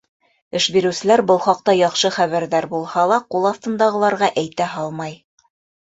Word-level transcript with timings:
Эш 0.59 0.67
биреүселәр 0.77 1.23
был 1.31 1.41
хаҡта 1.43 1.75
яҡшы 1.81 2.11
хәбәрҙар 2.17 2.69
булһа 2.73 3.07
ла, 3.13 3.23
ҡул 3.35 3.49
аҫтындағыларға 3.53 4.35
әйтә 4.45 4.75
һалмай. 4.77 5.19